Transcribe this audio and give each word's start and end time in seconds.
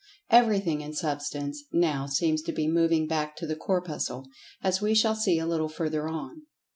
Everything 0.31 0.81
in 0.81 0.93
Substance 0.95 1.63
now 1.71 2.07
seems 2.07 2.41
to 2.41 2.51
be 2.51 2.67
moving 2.67 3.05
back 3.05 3.35
to 3.35 3.45
the 3.45 3.55
Corpuscle, 3.55 4.25
as 4.63 4.81
we 4.81 4.95
shall 4.95 5.13
see 5.15 5.37
a 5.37 5.45
little 5.45 5.69
further 5.69 6.07
on. 6.09 6.47